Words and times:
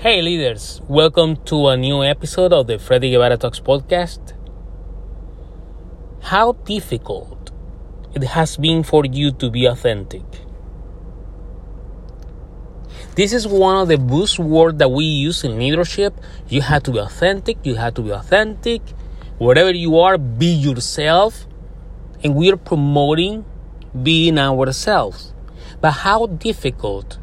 Hey, 0.00 0.22
leaders, 0.22 0.80
welcome 0.88 1.36
to 1.44 1.68
a 1.68 1.76
new 1.76 2.02
episode 2.02 2.54
of 2.54 2.66
the 2.68 2.78
Freddy 2.78 3.10
Guevara 3.10 3.36
Talks 3.36 3.60
podcast. 3.60 4.32
How 6.22 6.52
difficult 6.52 7.50
it 8.14 8.24
has 8.24 8.56
been 8.56 8.82
for 8.82 9.04
you 9.04 9.30
to 9.32 9.50
be 9.50 9.66
authentic. 9.66 10.24
This 13.14 13.34
is 13.34 13.46
one 13.46 13.76
of 13.76 13.88
the 13.88 13.96
buzzwords 13.96 14.78
that 14.78 14.90
we 14.90 15.04
use 15.04 15.44
in 15.44 15.58
leadership. 15.58 16.14
You 16.48 16.62
have 16.62 16.82
to 16.84 16.92
be 16.92 16.98
authentic, 16.98 17.58
you 17.62 17.74
have 17.74 17.92
to 17.96 18.00
be 18.00 18.10
authentic. 18.10 18.80
Wherever 19.36 19.70
you 19.70 19.98
are, 19.98 20.16
be 20.16 20.46
yourself. 20.46 21.46
And 22.24 22.34
we 22.34 22.50
are 22.50 22.56
promoting 22.56 23.44
being 24.02 24.38
ourselves. 24.38 25.34
But 25.82 25.90
how 25.90 26.24
difficult 26.24 27.18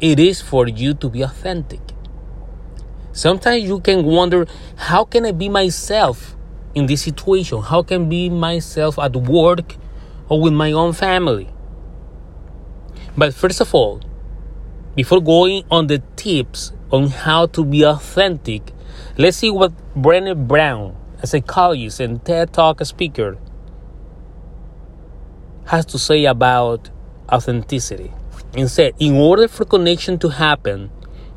it 0.00 0.18
is 0.18 0.40
for 0.40 0.66
you 0.66 0.94
to 0.94 1.08
be 1.08 1.22
authentic. 1.22 1.80
Sometimes 3.12 3.64
you 3.64 3.80
can 3.80 4.04
wonder, 4.04 4.46
how 4.76 5.04
can 5.04 5.26
I 5.26 5.32
be 5.32 5.48
myself 5.48 6.36
in 6.74 6.86
this 6.86 7.02
situation? 7.02 7.60
How 7.60 7.82
can 7.82 8.06
I 8.06 8.06
be 8.06 8.30
myself 8.30 8.98
at 8.98 9.14
work 9.16 9.76
or 10.28 10.40
with 10.40 10.52
my 10.52 10.72
own 10.72 10.92
family? 10.92 11.48
But 13.16 13.34
first 13.34 13.60
of 13.60 13.74
all, 13.74 14.00
before 14.94 15.20
going 15.20 15.64
on 15.70 15.88
the 15.88 16.02
tips 16.16 16.72
on 16.90 17.08
how 17.08 17.46
to 17.46 17.64
be 17.64 17.84
authentic, 17.84 18.72
let's 19.18 19.38
see 19.38 19.50
what 19.50 19.72
Brené 19.94 20.48
Brown, 20.48 20.96
a 21.22 21.26
psychologist 21.26 22.00
and 22.00 22.24
TED 22.24 22.52
Talk 22.52 22.84
speaker, 22.84 23.38
has 25.66 25.84
to 25.86 25.98
say 25.98 26.24
about 26.24 26.90
authenticity. 27.30 28.12
Instead, 28.56 28.94
in 28.98 29.14
order 29.14 29.46
for 29.46 29.64
connection 29.64 30.18
to 30.18 30.28
happen, 30.28 30.90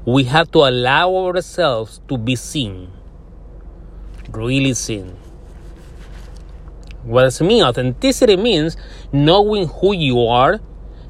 we 0.05 0.23
have 0.23 0.52
to 0.52 0.59
allow 0.59 1.16
ourselves 1.16 2.02
to 2.08 2.17
be 2.17 2.35
seen. 2.35 2.91
Really 4.32 4.74
seen. 4.74 5.15
What 7.04 7.23
does 7.23 7.40
it 7.40 7.43
mean? 7.43 7.63
Authenticity 7.63 8.35
means 8.35 8.77
knowing 9.12 9.68
who 9.68 9.93
you 9.93 10.26
are, 10.26 10.57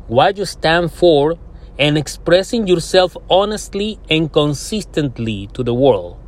what 0.07 0.37
you 0.37 0.45
stand 0.45 0.91
for, 0.91 1.37
and 1.79 1.97
expressing 1.97 2.67
yourself 2.67 3.15
honestly 3.29 3.99
and 4.09 4.31
consistently 4.31 5.47
to 5.53 5.63
the 5.63 5.73
world. 5.73 6.19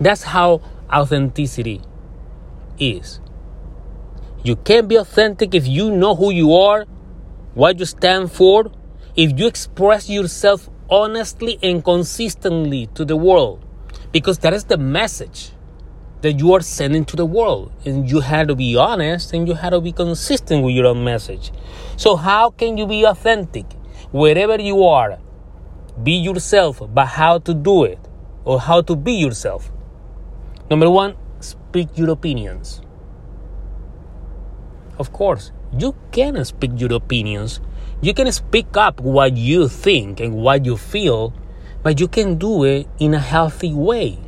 That's 0.00 0.22
how 0.22 0.62
authenticity 0.90 1.82
is. 2.78 3.20
You 4.42 4.56
can't 4.56 4.88
be 4.88 4.96
authentic 4.96 5.54
if 5.54 5.66
you 5.66 5.90
know 5.90 6.14
who 6.14 6.32
you 6.32 6.54
are 6.54 6.86
what 7.54 7.78
you 7.78 7.84
stand 7.84 8.32
for, 8.32 8.70
if 9.16 9.38
you 9.38 9.46
express 9.46 10.08
yourself 10.08 10.70
honestly 10.88 11.58
and 11.62 11.84
consistently 11.84 12.86
to 12.94 13.04
the 13.04 13.16
world, 13.16 13.64
because 14.12 14.38
that 14.38 14.52
is 14.52 14.64
the 14.64 14.78
message 14.78 15.52
that 16.22 16.38
you 16.38 16.52
are 16.54 16.60
sending 16.60 17.04
to 17.04 17.16
the 17.16 17.26
world. 17.26 17.72
And 17.84 18.08
you 18.08 18.20
have 18.20 18.48
to 18.48 18.54
be 18.54 18.76
honest 18.76 19.32
and 19.32 19.46
you 19.46 19.54
have 19.54 19.72
to 19.72 19.80
be 19.80 19.92
consistent 19.92 20.64
with 20.64 20.74
your 20.74 20.86
own 20.86 21.04
message. 21.04 21.52
So, 21.96 22.16
how 22.16 22.50
can 22.50 22.78
you 22.78 22.86
be 22.86 23.04
authentic 23.04 23.66
wherever 24.12 24.60
you 24.60 24.84
are? 24.84 25.18
Be 26.02 26.12
yourself, 26.12 26.80
but 26.94 27.06
how 27.06 27.38
to 27.40 27.52
do 27.52 27.84
it 27.84 27.98
or 28.44 28.60
how 28.60 28.80
to 28.82 28.96
be 28.96 29.12
yourself. 29.12 29.70
Number 30.70 30.88
one, 30.88 31.16
speak 31.40 31.98
your 31.98 32.10
opinions. 32.10 32.80
Of 34.98 35.12
course, 35.12 35.52
you 35.78 35.94
can 36.10 36.44
speak 36.44 36.72
your 36.76 36.92
opinions. 36.92 37.60
You 38.00 38.14
can 38.14 38.30
speak 38.32 38.76
up 38.76 39.00
what 39.00 39.36
you 39.36 39.68
think 39.68 40.20
and 40.20 40.34
what 40.34 40.64
you 40.64 40.76
feel, 40.76 41.32
but 41.82 42.00
you 42.00 42.08
can 42.08 42.36
do 42.36 42.64
it 42.64 42.86
in 42.98 43.14
a 43.14 43.18
healthy 43.18 43.72
way, 43.72 44.18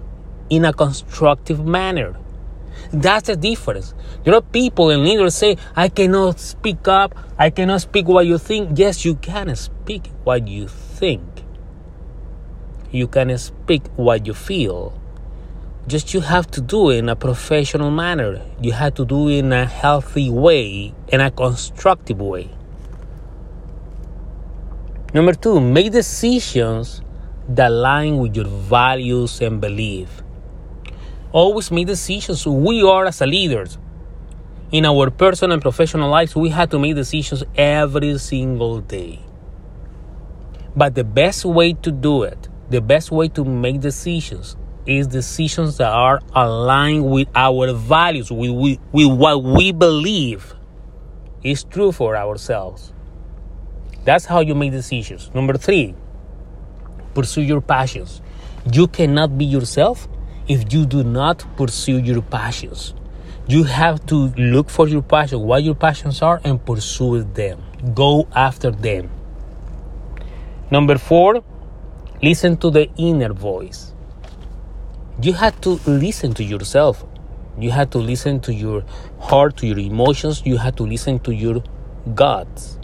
in 0.48 0.64
a 0.64 0.72
constructive 0.72 1.64
manner. 1.64 2.16
That's 2.92 3.26
the 3.26 3.36
difference. 3.36 3.94
There 4.24 4.34
are 4.34 4.40
people 4.40 4.90
and 4.90 5.04
leaders 5.04 5.34
say, 5.34 5.56
I 5.76 5.88
cannot 5.88 6.40
speak 6.40 6.86
up, 6.88 7.14
I 7.38 7.50
cannot 7.50 7.82
speak 7.82 8.06
what 8.08 8.26
you 8.26 8.38
think. 8.38 8.78
Yes, 8.78 9.04
you 9.04 9.16
can 9.16 9.54
speak 9.56 10.10
what 10.24 10.48
you 10.48 10.68
think. 10.68 11.22
You 12.90 13.08
can 13.08 13.36
speak 13.38 13.82
what 13.96 14.26
you 14.26 14.34
feel 14.34 15.00
just 15.86 16.14
you 16.14 16.20
have 16.20 16.50
to 16.52 16.60
do 16.62 16.90
it 16.90 16.98
in 16.98 17.08
a 17.10 17.16
professional 17.16 17.90
manner. 17.90 18.40
You 18.60 18.72
have 18.72 18.94
to 18.94 19.04
do 19.04 19.28
it 19.28 19.40
in 19.40 19.52
a 19.52 19.66
healthy 19.66 20.30
way, 20.30 20.94
in 21.08 21.20
a 21.20 21.30
constructive 21.30 22.20
way. 22.20 22.48
Number 25.12 25.34
two, 25.34 25.60
make 25.60 25.92
decisions 25.92 27.02
that 27.48 27.68
align 27.70 28.18
with 28.18 28.34
your 28.34 28.46
values 28.46 29.40
and 29.42 29.60
belief. 29.60 30.22
Always 31.32 31.70
make 31.70 31.86
decisions. 31.86 32.46
We 32.46 32.82
are 32.82 33.04
as 33.04 33.20
leaders. 33.20 33.78
In 34.72 34.86
our 34.86 35.10
personal 35.10 35.52
and 35.52 35.62
professional 35.62 36.08
lives, 36.08 36.34
we 36.34 36.48
have 36.48 36.70
to 36.70 36.78
make 36.78 36.94
decisions 36.94 37.44
every 37.54 38.16
single 38.18 38.80
day. 38.80 39.20
But 40.74 40.94
the 40.94 41.04
best 41.04 41.44
way 41.44 41.74
to 41.74 41.92
do 41.92 42.22
it, 42.22 42.48
the 42.70 42.80
best 42.80 43.12
way 43.12 43.28
to 43.28 43.44
make 43.44 43.80
decisions 43.80 44.56
is 44.86 45.06
decisions 45.06 45.78
that 45.78 45.88
are 45.90 46.20
aligned 46.34 47.10
with 47.10 47.28
our 47.34 47.72
values, 47.72 48.30
with, 48.30 48.50
with, 48.50 48.78
with 48.92 49.06
what 49.06 49.42
we 49.42 49.72
believe 49.72 50.54
is 51.42 51.64
true 51.64 51.92
for 51.92 52.16
ourselves. 52.16 52.92
That's 54.04 54.26
how 54.26 54.40
you 54.40 54.54
make 54.54 54.72
decisions. 54.72 55.30
Number 55.34 55.54
three, 55.54 55.94
pursue 57.14 57.42
your 57.42 57.62
passions. 57.62 58.20
You 58.72 58.86
cannot 58.86 59.38
be 59.38 59.46
yourself 59.46 60.08
if 60.48 60.72
you 60.72 60.84
do 60.84 61.02
not 61.02 61.44
pursue 61.56 61.98
your 61.98 62.20
passions. 62.20 62.94
You 63.46 63.64
have 63.64 64.04
to 64.06 64.32
look 64.36 64.68
for 64.68 64.88
your 64.88 65.02
passion, 65.02 65.40
what 65.40 65.62
your 65.62 65.74
passions 65.74 66.20
are, 66.22 66.40
and 66.44 66.64
pursue 66.64 67.24
them. 67.24 67.62
Go 67.94 68.26
after 68.34 68.70
them. 68.70 69.10
Number 70.70 70.98
four, 70.98 71.42
listen 72.22 72.56
to 72.58 72.70
the 72.70 72.90
inner 72.96 73.32
voice 73.32 73.93
you 75.22 75.32
had 75.32 75.60
to 75.62 75.80
listen 75.86 76.34
to 76.34 76.44
yourself. 76.44 77.04
You 77.58 77.70
had 77.70 77.92
to 77.92 77.98
listen 77.98 78.40
to 78.40 78.52
your 78.52 78.84
heart, 79.20 79.56
to 79.58 79.66
your 79.66 79.78
emotions. 79.78 80.42
You 80.44 80.56
had 80.56 80.76
to 80.78 80.82
listen 80.82 81.20
to 81.20 81.34
your 81.34 81.62
guts 82.14 82.78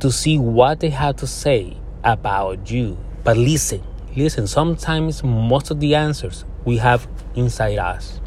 to 0.00 0.10
see 0.10 0.38
what 0.38 0.80
they 0.80 0.90
had 0.90 1.16
to 1.18 1.26
say 1.26 1.76
about 2.02 2.70
you. 2.70 2.98
But 3.22 3.36
listen, 3.36 3.82
listen. 4.16 4.48
Sometimes 4.48 5.22
most 5.22 5.70
of 5.70 5.78
the 5.78 5.94
answers 5.94 6.44
we 6.64 6.78
have 6.78 7.06
inside 7.36 7.78
us. 7.78 8.20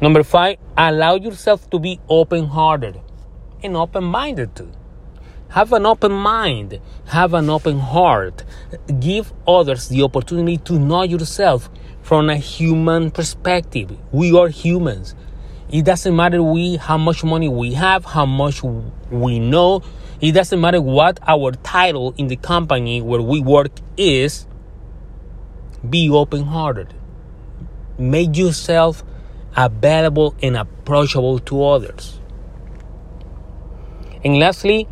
Number 0.00 0.22
five, 0.22 0.56
allow 0.76 1.16
yourself 1.16 1.68
to 1.70 1.78
be 1.78 2.00
open 2.08 2.46
hearted 2.46 2.98
and 3.62 3.76
open 3.76 4.04
minded 4.04 4.56
too. 4.56 4.70
Have 5.50 5.72
an 5.72 5.86
open 5.86 6.12
mind, 6.12 6.78
have 7.06 7.32
an 7.32 7.48
open 7.48 7.78
heart. 7.78 8.44
Give 9.00 9.32
others 9.46 9.88
the 9.88 10.02
opportunity 10.02 10.58
to 10.58 10.78
know 10.78 11.02
yourself 11.04 11.70
from 12.02 12.28
a 12.28 12.36
human 12.36 13.10
perspective. 13.10 13.96
We 14.12 14.36
are 14.38 14.48
humans. 14.48 15.14
It 15.70 15.86
doesn't 15.86 16.14
matter 16.14 16.42
we 16.42 16.76
how 16.76 16.98
much 16.98 17.24
money 17.24 17.48
we 17.48 17.72
have, 17.74 18.04
how 18.04 18.26
much 18.26 18.62
we 18.62 19.38
know. 19.38 19.82
It 20.20 20.32
doesn't 20.32 20.60
matter 20.60 20.82
what 20.82 21.18
our 21.26 21.52
title 21.52 22.14
in 22.18 22.28
the 22.28 22.36
company 22.36 23.00
where 23.00 23.22
we 23.22 23.40
work 23.40 23.72
is. 23.96 24.46
Be 25.88 26.10
open-hearted. 26.10 26.92
Make 27.98 28.36
yourself 28.36 29.02
available 29.56 30.34
and 30.42 30.56
approachable 30.56 31.38
to 31.40 31.64
others. 31.64 32.20
And 34.24 34.38
lastly, 34.38 34.88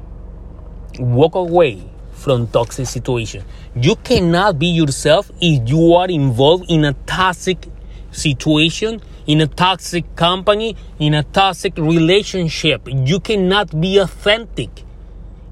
walk 0.99 1.35
away 1.35 1.83
from 2.13 2.47
toxic 2.49 2.87
situation. 2.87 3.45
You 3.75 3.97
cannot 3.97 4.59
be 4.59 4.67
yourself 4.67 5.31
if 5.41 5.69
you 5.69 5.95
are 5.95 6.09
involved 6.09 6.65
in 6.69 6.85
a 6.85 6.93
toxic 7.07 7.69
situation, 8.11 9.01
in 9.27 9.41
a 9.41 9.47
toxic 9.47 10.17
company, 10.17 10.77
in 10.99 11.15
a 11.15 11.23
toxic 11.23 11.77
relationship. 11.77 12.83
You 12.91 13.21
cannot 13.21 13.81
be 13.81 13.99
authentic 13.99 14.71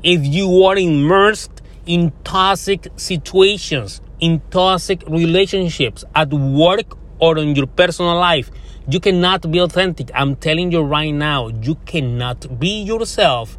if 0.02 0.24
you 0.24 0.64
are 0.64 0.76
immersed 0.76 1.62
in 1.86 2.12
toxic 2.24 2.88
situations, 2.96 4.00
in 4.20 4.40
toxic 4.50 5.02
relationships 5.08 6.04
at 6.14 6.32
work 6.32 6.96
or 7.18 7.38
in 7.38 7.54
your 7.54 7.66
personal 7.66 8.16
life. 8.16 8.50
You 8.88 9.00
cannot 9.00 9.50
be 9.50 9.60
authentic. 9.60 10.10
I'm 10.14 10.36
telling 10.36 10.72
you 10.72 10.82
right 10.82 11.10
now, 11.10 11.48
you 11.48 11.76
cannot 11.86 12.58
be 12.58 12.82
yourself 12.82 13.58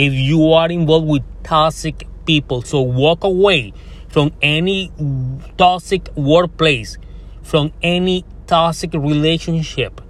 if 0.00 0.14
you 0.14 0.52
are 0.52 0.70
involved 0.70 1.06
with 1.06 1.22
toxic 1.42 2.06
people. 2.24 2.62
So 2.62 2.80
walk 2.80 3.22
away 3.22 3.74
from 4.08 4.32
any 4.40 4.90
toxic 5.58 6.08
workplace, 6.16 6.96
from 7.42 7.72
any 7.82 8.24
toxic 8.46 8.94
relationship. 8.94 10.00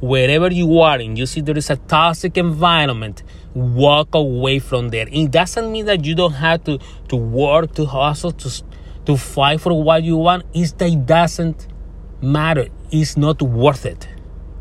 Wherever 0.00 0.50
you 0.50 0.80
are 0.80 0.98
and 0.98 1.18
you 1.18 1.26
see 1.26 1.42
there 1.42 1.58
is 1.58 1.68
a 1.68 1.76
toxic 1.76 2.38
environment, 2.38 3.22
walk 3.54 4.14
away 4.14 4.60
from 4.60 4.88
there. 4.88 5.06
It 5.10 5.30
doesn't 5.30 5.70
mean 5.70 5.84
that 5.86 6.04
you 6.06 6.14
don't 6.14 6.32
have 6.32 6.64
to, 6.64 6.78
to 7.08 7.16
work, 7.16 7.74
to 7.74 7.84
hustle, 7.84 8.32
to, 8.32 8.62
to 9.04 9.16
fight 9.16 9.60
for 9.60 9.82
what 9.82 10.04
you 10.04 10.16
want. 10.16 10.44
It's 10.54 10.72
that 10.72 10.88
it 10.88 11.04
doesn't 11.04 11.68
matter. 12.22 12.68
It's 12.90 13.16
not 13.18 13.42
worth 13.42 13.84
it. 13.84 14.08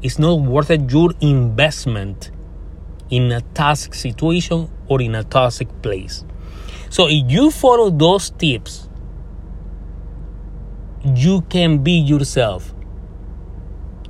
It's 0.01 0.19
not 0.19 0.41
worth 0.41 0.71
it 0.71 0.91
your 0.91 1.13
investment 1.21 2.32
in 3.09 3.31
a 3.31 3.41
toxic 3.53 3.93
situation 3.93 4.69
or 4.87 5.01
in 5.01 5.15
a 5.15 5.23
toxic 5.23 5.67
place. 5.81 6.23
So 6.89 7.07
if 7.07 7.31
you 7.31 7.51
follow 7.51 7.89
those 7.89 8.29
tips, 8.29 8.87
you 11.03 11.41
can 11.49 11.83
be 11.83 11.93
yourself. 11.93 12.73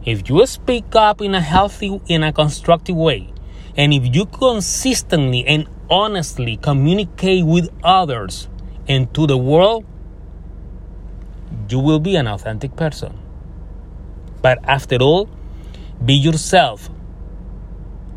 If 0.05 0.29
you 0.29 0.45
speak 0.45 0.95
up 0.95 1.21
in 1.21 1.33
a 1.33 1.41
healthy, 1.41 2.01
in 2.07 2.23
a 2.23 2.33
constructive 2.33 2.95
way, 2.95 3.33
and 3.75 3.93
if 3.93 4.13
you 4.15 4.25
consistently 4.25 5.45
and 5.47 5.67
honestly 5.89 6.57
communicate 6.57 7.45
with 7.45 7.69
others 7.83 8.47
and 8.87 9.11
to 9.13 9.25
the 9.25 9.37
world, 9.37 9.85
you 11.69 11.79
will 11.79 11.99
be 11.99 12.15
an 12.15 12.27
authentic 12.27 12.75
person. 12.75 13.17
But 14.41 14.59
after 14.65 14.97
all, 14.97 15.29
be 16.03 16.13
yourself. 16.13 16.89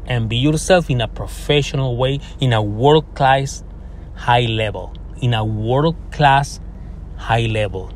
And 0.06 0.28
be 0.28 0.36
yourself 0.36 0.88
in 0.88 1.00
a 1.00 1.08
professional 1.08 1.96
way, 1.96 2.20
in 2.40 2.52
a 2.52 2.62
world 2.62 3.14
class 3.14 3.64
high 4.14 4.46
level. 4.46 4.94
In 5.20 5.34
a 5.34 5.44
world 5.44 5.96
class 6.12 6.60
high 7.16 7.46
level. 7.46 7.92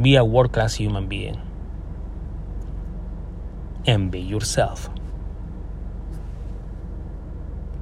Be 0.00 0.16
a 0.16 0.24
world 0.24 0.52
class 0.52 0.74
human 0.74 1.08
being. 1.08 1.40
And 3.86 4.10
be 4.10 4.20
yourself. 4.20 4.90